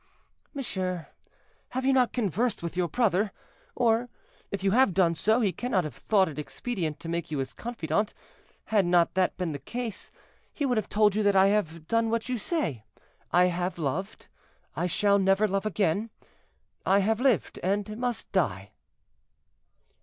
[0.55, 1.09] "Monsieur,
[1.69, 3.31] have you not conversed with your brother?
[3.75, 4.09] or,
[4.49, 7.53] if you have done so, he cannot have thought it expedient to make you his
[7.53, 8.11] confidant;
[8.73, 10.09] had not that been the case,
[10.51, 14.27] he would have told you that I have done what you say—I have loved;
[14.75, 16.09] I shall never love again;
[16.83, 18.71] I have lived and must die."